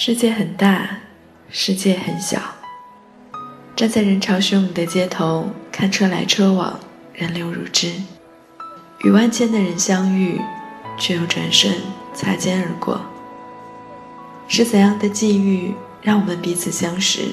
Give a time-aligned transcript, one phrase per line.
[0.00, 1.00] 世界很大，
[1.50, 2.38] 世界很小。
[3.74, 6.78] 站在人潮汹涌的街头，看车来车往，
[7.12, 7.94] 人流如织，
[9.00, 10.40] 与万千的人相遇，
[11.00, 11.74] 却又转瞬
[12.14, 13.00] 擦肩而过。
[14.46, 17.32] 是怎样的际遇，让我们彼此相识？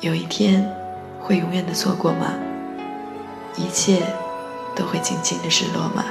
[0.00, 0.64] 有一天，
[1.18, 2.34] 会永远的错过吗？
[3.56, 4.00] 一切，
[4.76, 6.04] 都会静静的失落吗？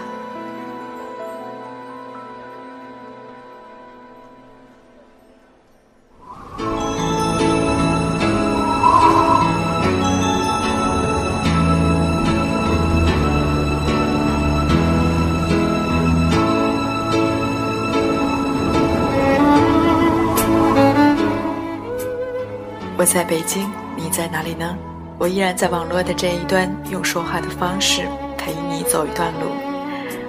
[23.00, 24.76] 我在北京，你在哪里呢？
[25.20, 28.02] 我依然在网络的这一端，用说话的方式
[28.40, 29.52] 陪你走一段路。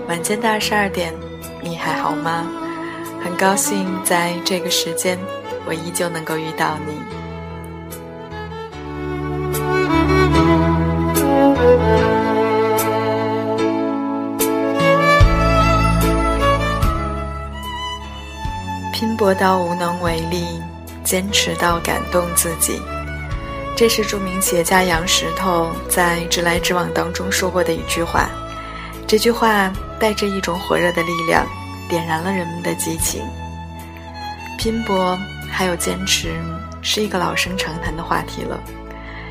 [0.06, 1.14] 晚间的二十二点，
[1.62, 2.46] 你还好吗？
[3.24, 5.18] 很高兴在这个时间，
[5.66, 6.92] 我依旧能够遇到你。
[18.92, 20.57] 拼搏到无能为力。
[21.08, 22.78] 坚持到感动自己，
[23.74, 28.28] 这是著名企业家杨石头在《直来直往》当中说过的一句话。
[29.06, 31.46] 这句话带着一种火热的力量，
[31.88, 33.22] 点燃了人们的激情。
[34.58, 35.18] 拼搏
[35.50, 36.28] 还有坚持，
[36.82, 38.60] 是一个老生常谈的话题了。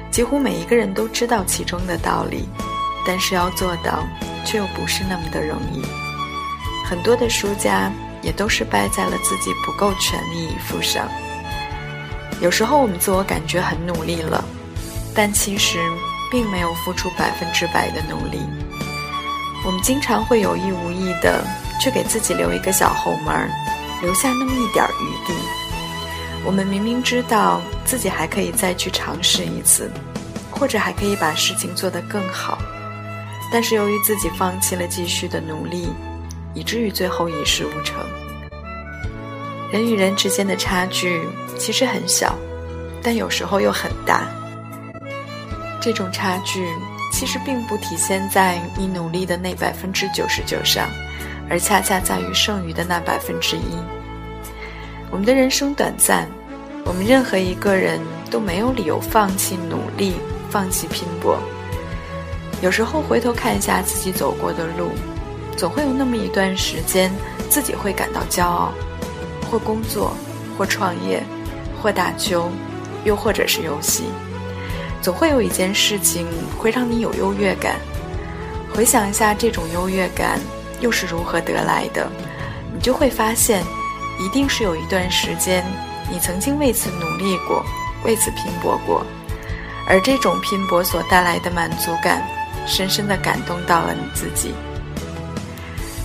[0.09, 2.49] 几乎每一个人都知道其中的道理，
[3.05, 4.03] 但是要做到，
[4.43, 5.83] 却又不是那么的容易。
[6.89, 7.91] 很多的输家
[8.23, 11.07] 也都是败在了自己不够全力以赴上。
[12.39, 14.43] 有时候我们自我感觉很努力了，
[15.15, 15.79] 但其实
[16.31, 18.39] 并没有付出百分之百的努力。
[19.65, 21.43] 我们经常会有意无意的
[21.81, 23.49] 去给自己留一个小后门，
[24.01, 25.33] 留下那么一点余地。
[26.45, 29.91] 我们明明知道自己还可以再去尝试一次，
[30.51, 32.59] 或者还可以把事情做得更好，
[33.51, 35.89] 但是由于自己放弃了继续的努力，
[36.53, 37.97] 以至于最后一事无成。
[39.71, 41.21] 人与人之间的差距
[41.57, 42.35] 其实很小，
[43.03, 44.23] 但有时候又很大。
[45.81, 46.65] 这种差距
[47.13, 50.87] 其实并不体现在你努力的那百分之九十九上，
[51.49, 53.77] 而恰恰在于剩余的那百分之一。
[55.11, 56.27] 我们的人生短暂，
[56.85, 57.99] 我们任何一个人
[58.31, 60.13] 都没有理由放弃努力、
[60.49, 61.37] 放弃拼搏。
[62.61, 64.91] 有时候回头看一下自己走过的路，
[65.55, 67.11] 总会有那么一段时间，
[67.49, 68.73] 自己会感到骄傲。
[69.49, 70.15] 或工作，
[70.57, 71.23] 或创业，
[71.81, 72.51] 或打球，
[73.03, 74.03] 又或者是游戏，
[75.01, 76.27] 总会有一件事情
[76.57, 77.75] 会让你有优越感。
[78.75, 80.39] 回想一下这种优越感
[80.81, 82.07] 又是如何得来的，
[82.73, 83.63] 你就会发现，
[84.19, 85.63] 一定是有一段时间
[86.11, 87.65] 你曾经为此努力过，
[88.03, 89.05] 为此拼搏过，
[89.87, 92.21] 而这种拼搏所带来的满足感，
[92.65, 94.53] 深深的感动到了你自己。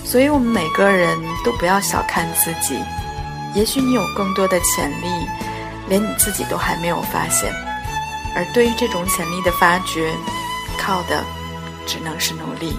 [0.03, 2.79] 所以，我们每个人都不要小看自己。
[3.55, 5.07] 也许你有更多的潜力，
[5.87, 7.53] 连你自己都还没有发现。
[8.35, 10.11] 而对于这种潜力的发掘，
[10.77, 11.23] 靠的
[11.85, 12.75] 只能是努力。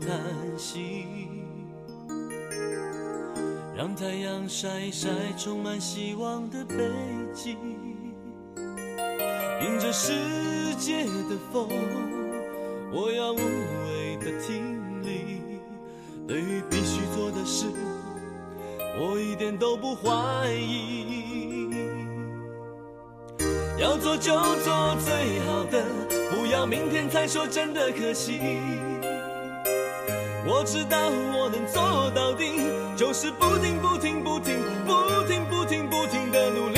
[0.00, 0.20] 叹
[0.56, 1.06] 息，
[3.76, 6.76] 让太阳晒一晒充满希望的背
[7.34, 7.56] 脊。
[9.60, 10.12] 迎着世
[10.78, 11.68] 界的风，
[12.92, 15.40] 我要无畏的挺立。
[16.26, 17.66] 对于必须做的事，
[19.00, 21.70] 我一点都不怀疑。
[23.78, 25.82] 要做就做最好的。
[26.30, 28.40] 不要明天才说，真的可惜。
[30.50, 32.42] 我知道我能做到的，
[32.96, 34.56] 就是不停不停不停
[34.86, 36.77] 不停不停不停的努力。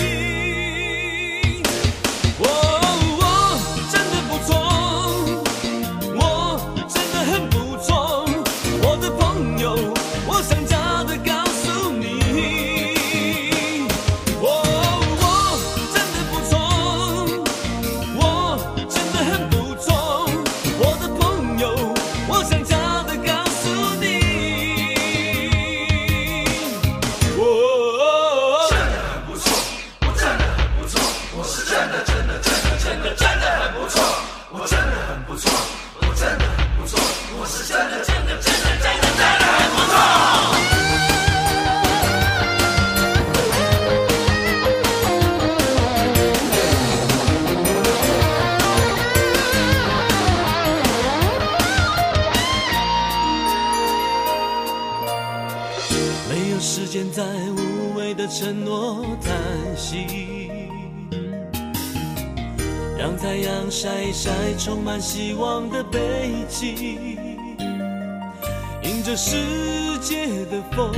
[58.30, 59.34] 承诺叹
[59.76, 60.48] 息，
[62.96, 65.98] 让太阳晒一晒充满希望的背
[66.48, 67.18] 脊，
[68.84, 69.36] 迎着世
[70.00, 70.92] 界的风，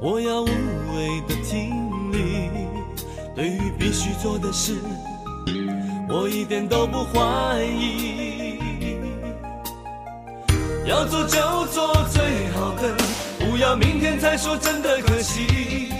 [0.00, 1.70] 我要无畏的挺
[2.10, 2.48] 立。
[3.34, 4.80] 对于必须做的事，
[6.08, 8.58] 我一点都不怀疑。
[10.86, 12.96] 要做就做最好的，
[13.38, 15.90] 不要明天才说真的可惜。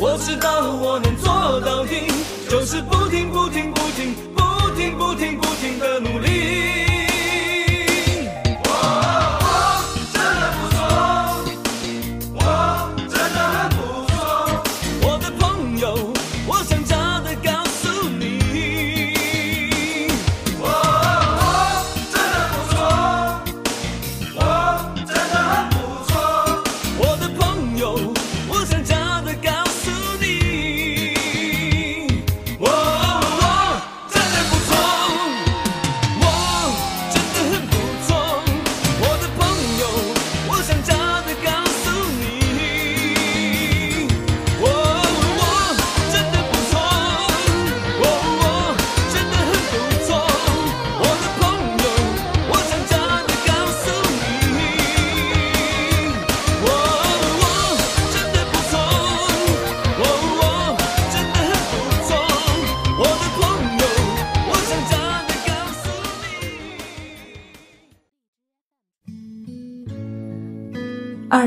[0.00, 2.06] 我知道我能做到底，
[2.48, 6.27] 就是不停不停不停不停不停不停的努力。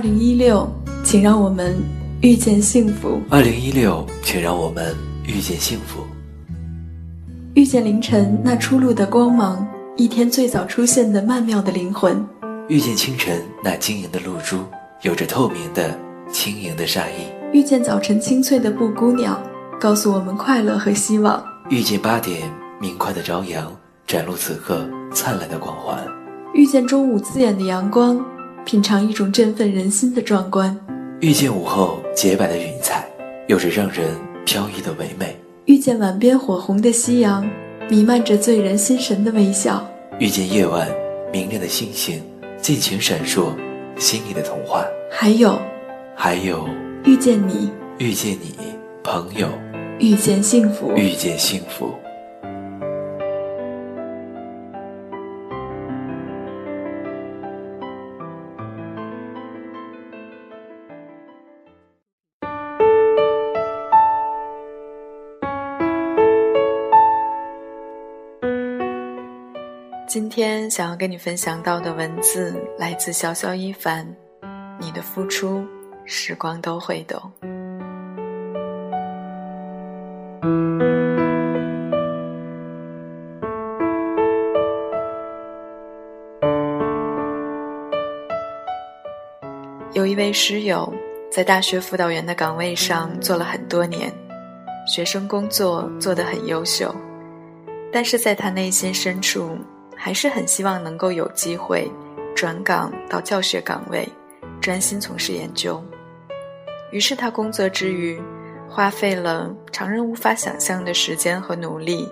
[0.01, 0.67] 零一六，
[1.03, 1.77] 请让我们
[2.21, 6.01] 遇见幸福，二零一六，请让我们遇见幸福。
[7.53, 9.65] 遇见凌晨那初露的光芒，
[9.95, 12.25] 一天最早出现的曼妙的灵魂，
[12.67, 14.57] 遇见清晨那晶莹的露珠，
[15.03, 15.95] 有着透明的、
[16.31, 19.39] 轻盈的善意；遇见早晨清脆的布谷鸟，
[19.79, 21.43] 告诉我们快乐和希望。
[21.69, 23.71] 遇见八点明快的朝阳，
[24.07, 24.83] 展露此刻
[25.13, 25.99] 灿烂的光环；
[26.55, 28.19] 遇见中午刺眼的阳光，
[28.65, 30.75] 品尝一种振奋人心的壮观；
[31.19, 33.05] 遇见午后洁白的云彩，
[33.47, 34.15] 有着让人
[34.45, 35.27] 飘逸的唯美；
[35.65, 37.45] 遇见晚边火红的夕阳，
[37.89, 39.81] 弥漫着醉人心神的微笑；
[40.19, 40.87] 遇见夜晚
[41.33, 42.21] 明亮的星星，
[42.61, 43.47] 尽情闪烁
[43.97, 45.59] 心里的童话；还有
[46.15, 46.67] 还有
[47.03, 48.55] 遇见你，遇见你，
[49.03, 49.47] 朋友，
[49.99, 50.93] 遇见幸福。
[50.95, 51.93] 遇见幸福。
[70.13, 74.05] 今天想要跟你分享到的文字来自潇潇一凡，
[74.77, 75.65] 你的付出，
[76.03, 77.31] 时光都会懂。
[89.93, 90.93] 有一位师友
[91.31, 94.13] 在大学辅导员的岗位上做了很多年，
[94.85, 96.93] 学生工作做得很优秀，
[97.93, 99.57] 但是在他内心深处，
[100.03, 101.87] 还是很希望能够有机会
[102.35, 104.09] 转岗到教学岗位，
[104.59, 105.79] 专心从事研究。
[106.91, 108.19] 于是他工作之余，
[108.67, 112.11] 花费了常人无法想象的时间和努力，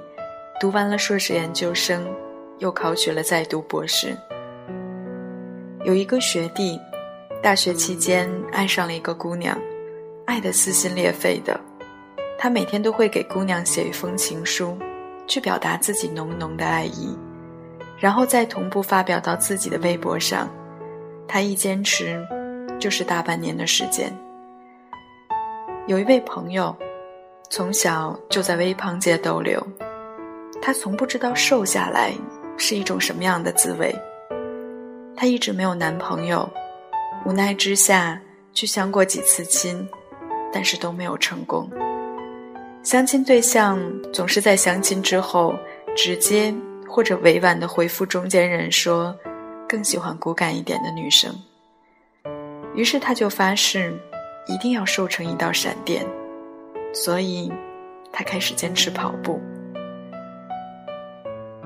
[0.61, 2.07] 读完了硕士研究生，
[2.59, 4.15] 又考取了在读博士。
[5.83, 6.79] 有一个学弟，
[7.41, 9.59] 大学期间爱上了一个姑娘，
[10.27, 11.59] 爱得撕心裂肺的。
[12.37, 14.77] 他每天都会给姑娘写一封情书，
[15.25, 17.17] 去表达自己浓浓的爱意。
[18.01, 20.49] 然后再同步发表到自己的微博上，
[21.27, 22.25] 他一坚持
[22.79, 24.09] 就是大半年的时间。
[25.85, 26.73] 有一位朋友，
[27.49, 29.61] 从小就在微胖界逗留，
[30.61, 32.13] 他从不知道瘦下来
[32.57, 33.93] 是一种什么样的滋味。
[35.17, 36.49] 他一直没有男朋友，
[37.25, 38.17] 无奈之下
[38.53, 39.85] 去相过几次亲，
[40.53, 41.69] 但是都没有成功。
[42.81, 43.77] 相亲对象
[44.13, 45.53] 总是在相亲之后
[45.97, 46.55] 直接。
[46.89, 49.15] 或者委婉的回复中间人说，
[49.67, 51.31] 更喜欢骨感一点的女生。
[52.73, 53.93] 于是他就发誓，
[54.47, 56.05] 一定要瘦成一道闪电。
[56.91, 57.51] 所以，
[58.11, 59.39] 他开始坚持跑步。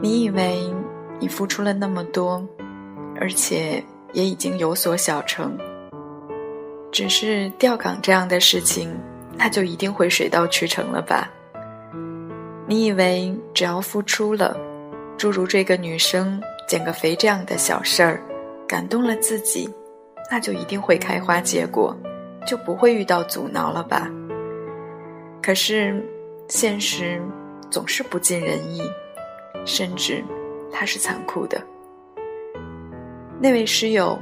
[0.01, 0.69] 你以为
[1.17, 2.45] 你付出了那么多，
[3.19, 5.57] 而且也已经有所小成，
[6.91, 8.93] 只是调岗这样的事情，
[9.37, 11.31] 那就一定会水到渠成了吧？
[12.67, 14.57] 你以为只要付出了，
[15.17, 18.22] 诸如这个女生减个肥这样的小事儿，
[18.67, 19.70] 感动了自己，
[20.29, 21.96] 那就一定会开花结果，
[22.46, 24.10] 就不会遇到阻挠了吧？
[25.41, 26.03] 可是，
[26.50, 27.22] 现实
[27.70, 28.82] 总是不尽人意。
[29.65, 30.22] 甚至，
[30.74, 31.62] 他是残酷的。
[33.39, 34.20] 那位师友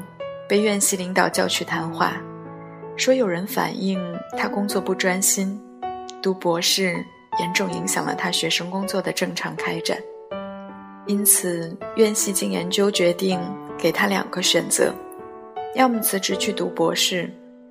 [0.48, 2.22] 被院系领导叫去谈话，
[2.96, 4.00] 说有人反映
[4.38, 5.60] 他工作不专心，
[6.22, 7.04] 读博士
[7.40, 9.98] 严重影响了他学生工作的正常开展。
[11.12, 13.38] 因此，院系经研究决定
[13.78, 14.94] 给他两个选择：
[15.76, 17.30] 要么辞职去读博士，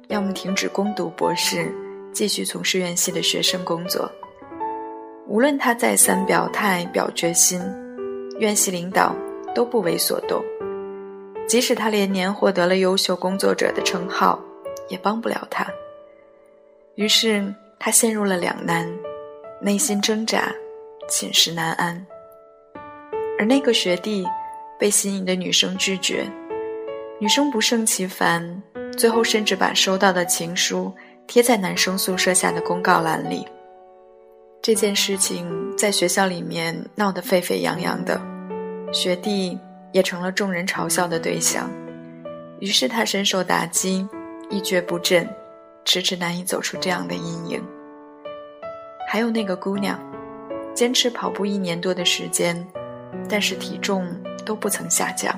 [0.09, 1.75] 要么停止攻读博士，
[2.12, 4.12] 继续从事院系的学生工作。
[5.26, 7.62] 无论他再三表态表决心，
[8.38, 9.16] 院系领导
[9.54, 10.44] 都不为所动。
[11.49, 14.38] 即使他连年获得了优秀工作者的称号，
[14.90, 15.66] 也帮不了他。
[16.94, 17.42] 于是
[17.78, 18.87] 他陷入了两难，
[19.62, 20.52] 内心挣扎，
[21.09, 22.06] 寝食难安。
[23.40, 24.23] 而那个学弟
[24.78, 26.30] 被心仪的女生拒绝，
[27.18, 28.62] 女生不胜其烦，
[28.99, 30.92] 最后甚至把收到的情书
[31.26, 33.47] 贴在男生宿舍下的公告栏里。
[34.61, 38.20] 这件事情在学校里面闹得沸沸扬扬的，
[38.92, 39.59] 学弟
[39.90, 41.70] 也成了众人嘲笑的对象，
[42.59, 44.06] 于是他深受打击，
[44.50, 45.26] 一蹶不振，
[45.87, 47.64] 迟迟难以走出这样的阴影。
[49.09, 49.99] 还有那个姑娘，
[50.75, 52.54] 坚持跑步一年多的时间，
[53.29, 54.07] 但是体重
[54.45, 55.35] 都不曾下降。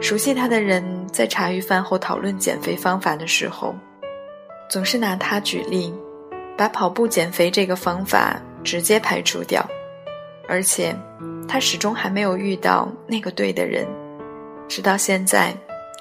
[0.00, 3.74] 熟悉他的人在茶余饭后讨论减肥方法的时候，
[4.68, 5.94] 总是拿他举例。
[6.56, 9.66] 把跑步减肥这个方法直接排除掉，
[10.46, 10.94] 而且
[11.48, 13.86] 他始终还没有遇到那个对的人，
[14.68, 15.54] 直到现在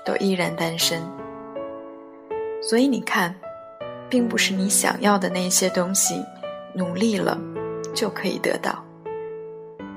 [0.03, 1.01] 都依然单身。
[2.61, 3.33] 所以你看，
[4.09, 6.21] 并不是你想要的那些东西，
[6.73, 7.39] 努力了
[7.93, 8.83] 就可以得到。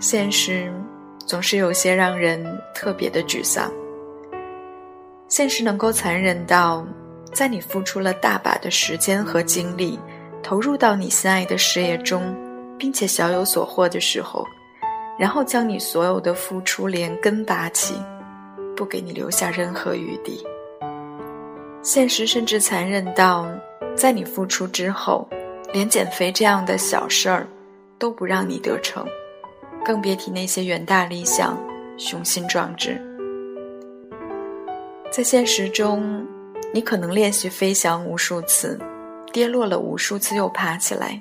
[0.02, 0.68] 现实
[1.16, 2.44] 总是有些让人
[2.74, 3.72] 特别的沮丧。
[5.28, 6.84] 现实能够残忍到，
[7.32, 9.96] 在你付出了大把的时间和精力。
[10.42, 12.34] 投入到你心爱的事业中，
[12.76, 14.44] 并且小有所获的时候，
[15.16, 17.94] 然后将你所有的付出连根拔起，
[18.76, 20.44] 不给你留下任何余地。
[21.80, 23.48] 现实甚至残忍到，
[23.94, 25.28] 在你付出之后，
[25.72, 27.46] 连减肥这样的小事儿
[28.00, 29.06] 都不让你得逞，
[29.84, 31.58] 更别提那些远大理想、
[31.96, 33.00] 雄心壮志。
[35.10, 36.26] 在现实中，
[36.72, 38.78] 你可能练习飞翔无数次。
[39.32, 41.18] 跌落了无数次，又爬起来。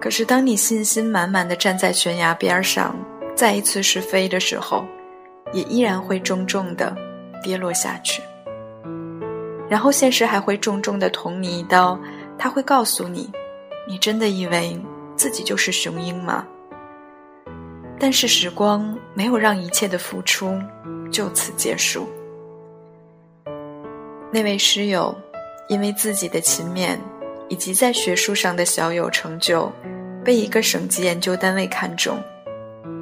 [0.00, 2.96] 可是，当你信心满满的站在悬崖边上，
[3.36, 4.84] 再一次试飞的时候，
[5.52, 6.92] 也依然会重重的
[7.40, 8.20] 跌落下去。
[9.68, 11.96] 然后，现实还会重重的捅你一刀，
[12.36, 13.30] 他会告诉你
[13.86, 14.76] ：“你真的以为
[15.14, 16.44] 自己就是雄鹰吗？”
[17.98, 20.58] 但是，时光没有让一切的付出
[21.10, 22.08] 就此结束。
[24.32, 25.14] 那位师友。
[25.68, 26.96] 因为自己的勤勉，
[27.50, 29.70] 以及在学术上的小有成就，
[30.24, 32.18] 被一个省级研究单位看中。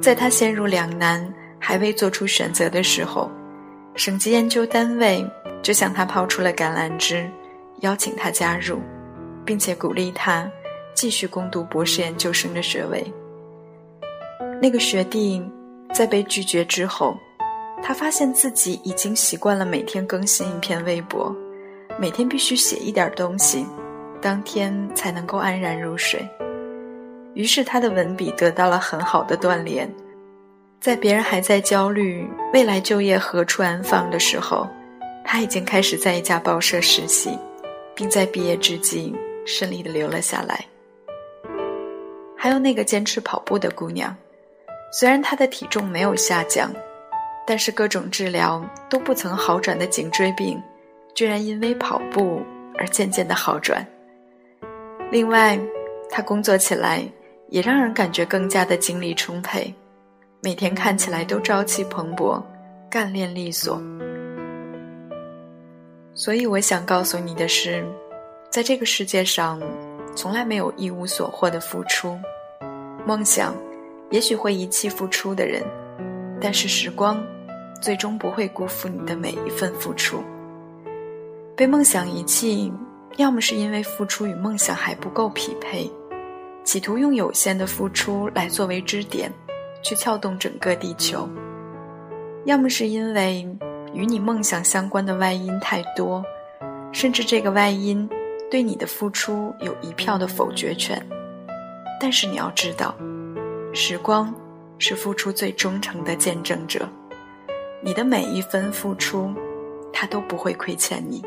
[0.01, 3.31] 在他陷入两难，还未做出选择的时候，
[3.95, 5.25] 省级研究单位
[5.63, 7.25] 就向他抛出了橄榄枝，
[7.79, 8.81] 邀请他加入，
[9.45, 10.45] 并且鼓励他
[10.93, 13.01] 继续攻读博士研究生的学位。
[14.59, 15.41] 那个学弟
[15.93, 17.15] 在被拒绝之后，
[17.83, 21.35] 他发现自己已经习惯了每天更新一篇微博。
[21.99, 23.65] 每天必须写一点东西，
[24.21, 26.27] 当天才能够安然入睡。
[27.33, 29.91] 于是他的文笔得到了很好的锻炼，
[30.79, 34.67] 在别人还在焦虑未来就业何处安放的时候，
[35.23, 37.37] 他已经开始在一家报社实习，
[37.95, 40.65] 并在毕业之际顺利的留了下来。
[42.35, 44.15] 还有那个坚持跑步的姑娘，
[44.91, 46.71] 虽然他的体重没有下降，
[47.45, 50.61] 但是各种治疗都不曾好转的颈椎病。
[51.15, 52.43] 居然因为跑步
[52.77, 53.83] 而渐渐的好转。
[55.09, 55.59] 另外，
[56.11, 57.03] 他工作起来
[57.49, 59.73] 也让人感觉更加的精力充沛，
[60.43, 62.39] 每天看起来都朝气蓬勃，
[62.87, 63.81] 干练利索。
[66.13, 67.83] 所以，我想告诉你的是，
[68.51, 69.59] 在这个世界上，
[70.15, 72.15] 从来没有一无所获的付出。
[73.07, 73.55] 梦想
[74.09, 75.61] 也许会遗弃付出的人，
[76.39, 77.21] 但是时光
[77.81, 80.23] 最终不会辜负你的每一份付出。
[81.55, 82.71] 被梦想遗弃，
[83.17, 85.91] 要么是因为付出与梦想还不够匹配，
[86.63, 89.31] 企图用有限的付出来作为支点，
[89.83, 91.27] 去撬动整个地球；
[92.45, 93.47] 要么是因为
[93.93, 96.23] 与你梦想相关的外因太多，
[96.91, 98.07] 甚至这个外因
[98.49, 101.05] 对你的付出有一票的否决权。
[101.99, 102.95] 但是你要知道，
[103.73, 104.33] 时光
[104.79, 106.87] 是付出最忠诚的见证者，
[107.81, 109.33] 你的每一分付出，
[109.93, 111.23] 他都不会亏欠你。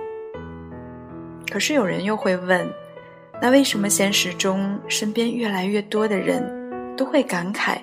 [1.51, 2.69] 可是有人又会问，
[3.41, 7.79] 那为什么现实中身边越来越多的人都会感慨，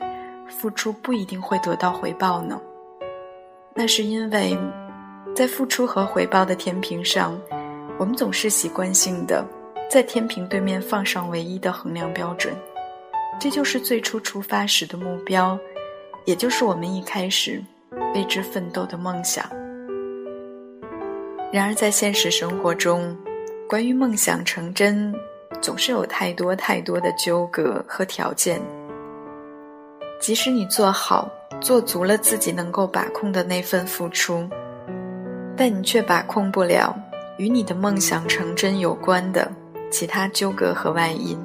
[0.47, 2.59] 付出不一定会得到回报呢？
[3.73, 4.57] 那是因为，
[5.35, 7.39] 在付出和回报的天平上，
[7.97, 9.45] 我们总是习惯性的
[9.89, 12.53] 在天平对面放上唯一的衡量标准。
[13.39, 15.57] 这就是最初出发时的目标，
[16.25, 17.61] 也就是我们一开始
[18.15, 19.45] 为之奋斗的梦想。
[21.51, 23.15] 然而，在现实生活中，
[23.69, 25.13] 关于梦想成真，
[25.61, 28.59] 总是有太多太多的纠葛和条件。
[30.19, 31.29] 即使你做好、
[31.61, 34.49] 做足了自己能够把控的那份付出，
[35.55, 36.97] 但你却把控不了
[37.37, 39.49] 与你的梦想成真有关的
[39.91, 41.39] 其他纠葛和外因。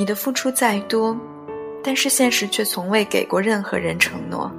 [0.00, 1.14] 你的付出再多，
[1.84, 4.50] 但是现实却从未给过任何人承诺。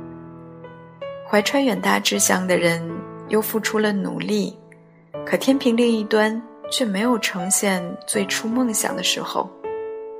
[1.27, 2.79] 怀揣远大志向的人
[3.27, 4.55] 又付出了努力，
[5.25, 9.49] 可天平另一端却没有呈现最初梦想的时候，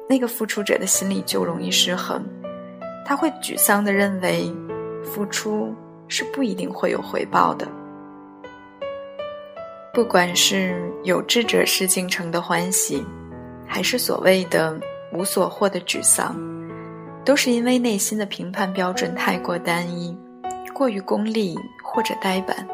[0.09, 2.25] 那个付出者的心里就容易失衡，
[3.05, 4.51] 他会沮丧地认为，
[5.03, 5.71] 付出
[6.07, 7.67] 是不一定会有回报的。
[9.93, 13.05] 不管是有志者事竟成的欢喜，
[13.67, 14.81] 还是所谓的。
[15.13, 16.35] 无所获的沮丧，
[17.25, 20.17] 都是因为内心的评判标准太过单一，
[20.73, 22.67] 过于功利或者呆板。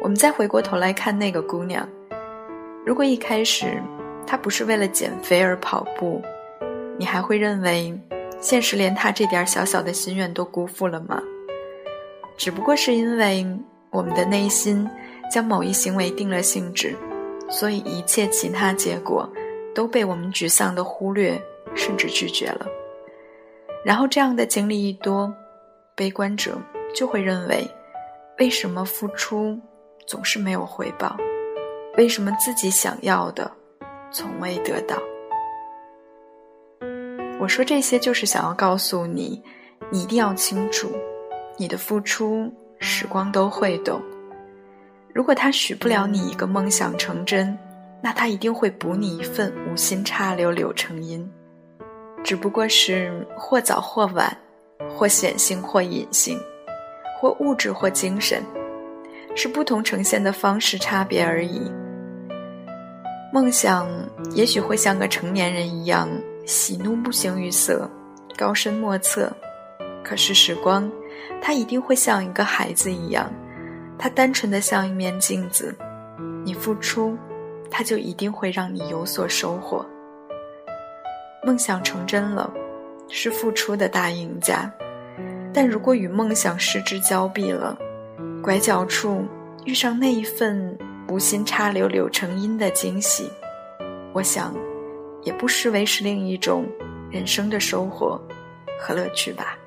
[0.00, 1.86] 我们再回过头来看那个姑娘，
[2.86, 3.82] 如果一开始
[4.26, 6.22] 她不是为了减肥而跑步，
[6.96, 8.00] 你还会认为
[8.40, 11.20] 现实连她这点小小的心愿都辜负了吗？
[12.36, 13.44] 只不过是因为
[13.90, 14.88] 我们的内心
[15.28, 16.94] 将某一行为定了性质，
[17.50, 19.28] 所以一切其他结果。
[19.78, 21.40] 都被我们沮丧的忽略，
[21.76, 22.66] 甚至拒绝了。
[23.84, 25.32] 然后这样的经历一多，
[25.94, 26.58] 悲观者
[26.92, 27.64] 就会认为：
[28.40, 29.56] 为什么付出
[30.04, 31.16] 总是没有回报？
[31.96, 33.48] 为什么自己想要的
[34.10, 34.96] 从未得到？
[37.38, 39.40] 我说这些就是想要告诉你，
[39.90, 40.90] 你一定要清楚，
[41.56, 44.02] 你的付出时光都会懂。
[45.14, 47.56] 如果他许不了你一个梦想成真。
[48.00, 51.28] 那他一定会补你一份无心插柳柳成荫，
[52.22, 54.36] 只不过是或早或晚，
[54.88, 56.38] 或显性或隐性，
[57.20, 58.42] 或物质或精神，
[59.34, 61.70] 是不同呈现的方式差别而已。
[63.32, 63.88] 梦想
[64.30, 66.08] 也许会像个成年人一样
[66.46, 67.90] 喜怒不形于色，
[68.36, 69.30] 高深莫测，
[70.04, 70.90] 可是时光，
[71.42, 73.30] 它一定会像一个孩子一样，
[73.98, 75.74] 它单纯的像一面镜子，
[76.44, 77.18] 你付出。
[77.70, 79.84] 它就一定会让你有所收获。
[81.44, 82.52] 梦想成真了，
[83.08, 84.70] 是付出的大赢家；
[85.52, 87.76] 但如果与梦想失之交臂了，
[88.42, 89.24] 拐角处
[89.64, 90.76] 遇上那一份
[91.08, 93.30] 无心插柳柳成荫的惊喜，
[94.12, 94.54] 我想，
[95.22, 96.64] 也不失为是另一种
[97.10, 98.20] 人生的收获
[98.80, 99.57] 和乐趣吧。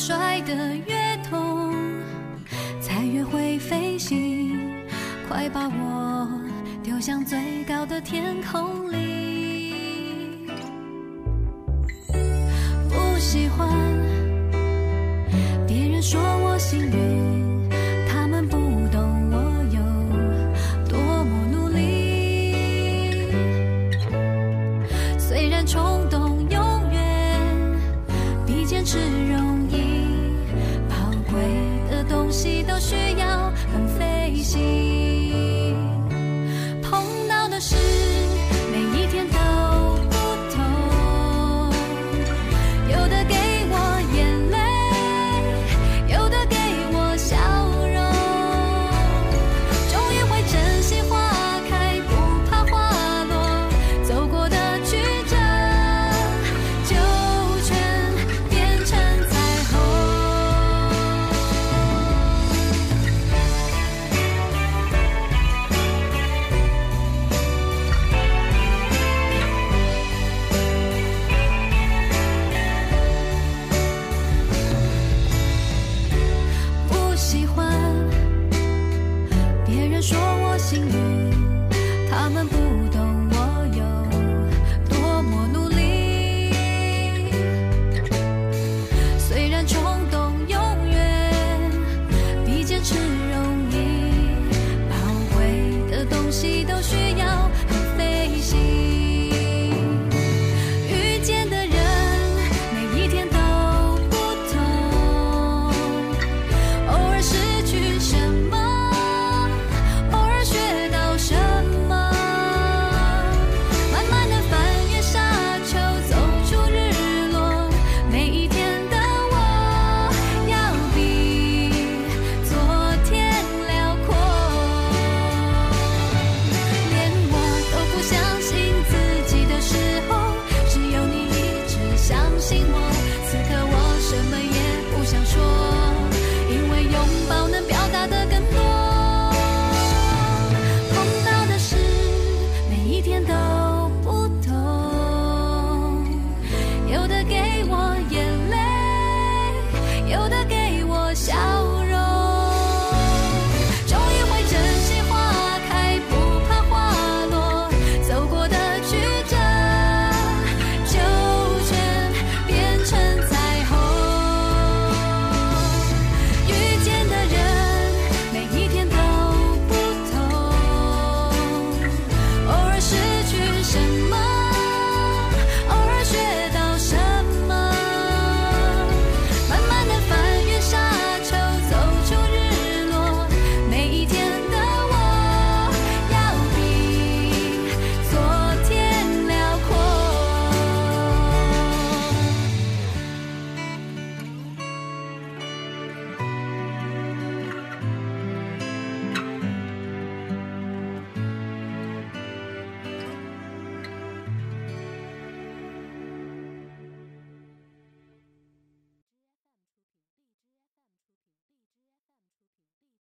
[0.00, 1.74] 摔得越痛，
[2.80, 4.58] 才越会飞行，
[5.28, 6.26] 快把我
[6.82, 9.49] 丢向最高的天空里。